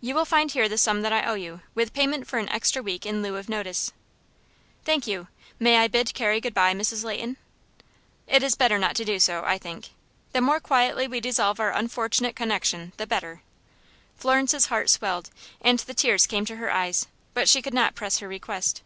[0.00, 2.82] "You will find here the sum that I owe you, with payment for an extra
[2.82, 3.92] week in lieu of notice."
[4.84, 5.28] "Thank you.
[5.60, 7.04] May I bid Carrie good by, Mrs.
[7.04, 7.36] Leighton?"
[8.26, 9.90] "It is better not to do so, I think.
[10.32, 13.42] The more quietly we dissolve our unfortunate connection the better!"
[14.16, 15.30] Florence's heart swelled,
[15.60, 18.82] and the tears came to her eyes, but she could not press her request.